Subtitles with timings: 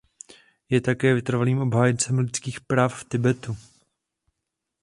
[0.69, 3.57] Je také vytrvalým obhájcem lidských práv v Tibetu.